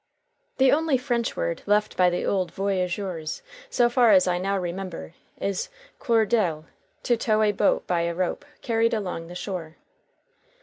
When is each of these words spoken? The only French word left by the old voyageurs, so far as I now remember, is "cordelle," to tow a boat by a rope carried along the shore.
The 0.57 0.71
only 0.71 0.97
French 0.97 1.37
word 1.37 1.61
left 1.67 1.95
by 1.95 2.09
the 2.09 2.25
old 2.25 2.51
voyageurs, 2.51 3.43
so 3.69 3.87
far 3.87 4.09
as 4.09 4.27
I 4.27 4.39
now 4.39 4.57
remember, 4.57 5.13
is 5.39 5.69
"cordelle," 5.99 6.65
to 7.03 7.15
tow 7.15 7.43
a 7.43 7.51
boat 7.51 7.85
by 7.85 8.01
a 8.01 8.15
rope 8.15 8.43
carried 8.63 8.95
along 8.95 9.27
the 9.27 9.35
shore. 9.35 9.75